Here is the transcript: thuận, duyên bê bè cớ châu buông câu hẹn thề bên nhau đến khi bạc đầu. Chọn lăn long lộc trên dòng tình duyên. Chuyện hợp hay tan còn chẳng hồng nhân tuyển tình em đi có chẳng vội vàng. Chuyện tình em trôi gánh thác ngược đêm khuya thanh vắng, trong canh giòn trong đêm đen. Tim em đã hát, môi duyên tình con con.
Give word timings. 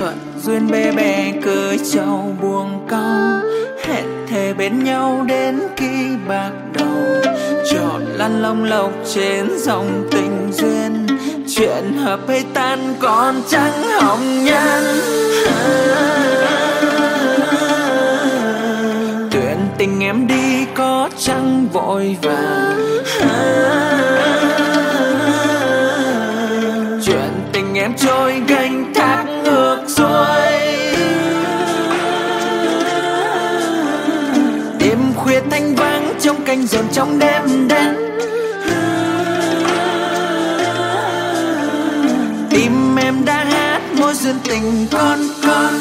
thuận, 0.00 0.18
duyên 0.42 0.70
bê 0.70 0.92
bè 0.92 1.32
cớ 1.42 1.76
châu 1.92 2.36
buông 2.42 2.86
câu 2.88 3.48
hẹn 3.84 4.04
thề 4.28 4.54
bên 4.54 4.84
nhau 4.84 5.24
đến 5.28 5.60
khi 5.76 6.16
bạc 6.28 6.50
đầu. 6.72 7.32
Chọn 7.70 8.04
lăn 8.06 8.42
long 8.42 8.64
lộc 8.64 8.92
trên 9.14 9.58
dòng 9.58 10.08
tình 10.10 10.52
duyên. 10.52 11.06
Chuyện 11.48 11.92
hợp 11.96 12.20
hay 12.28 12.44
tan 12.54 12.94
còn 13.00 13.42
chẳng 13.48 13.82
hồng 14.00 14.44
nhân 14.44 14.84
tuyển 19.30 19.58
tình 19.78 20.00
em 20.00 20.26
đi 20.26 20.64
có 20.74 21.08
chẳng 21.18 21.66
vội 21.72 22.16
vàng. 22.22 22.76
Chuyện 27.06 27.30
tình 27.52 27.74
em 27.74 27.94
trôi 27.96 28.42
gánh 28.48 28.92
thác 28.94 29.24
ngược 29.44 29.69
đêm 34.80 34.98
khuya 35.16 35.40
thanh 35.50 35.74
vắng, 35.74 36.14
trong 36.20 36.44
canh 36.44 36.66
giòn 36.66 36.84
trong 36.92 37.18
đêm 37.18 37.68
đen. 37.68 37.94
Tim 42.50 42.96
em 42.96 43.24
đã 43.24 43.44
hát, 43.44 43.80
môi 43.98 44.14
duyên 44.14 44.36
tình 44.44 44.86
con 44.90 45.18
con. 45.42 45.74